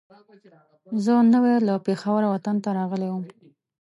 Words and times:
زه 1.03 1.13
نوی 1.33 1.55
له 1.67 1.75
پېښوره 1.87 2.27
وطن 2.33 2.55
ته 2.63 2.69
راغلی 2.79 3.09
وم. 3.11 3.23